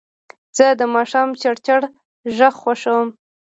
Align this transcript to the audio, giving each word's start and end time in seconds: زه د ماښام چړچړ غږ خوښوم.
زه 0.57 0.65
د 0.79 0.81
ماښام 0.95 1.29
چړچړ 1.41 1.81
غږ 2.37 2.53
خوښوم. 2.61 3.07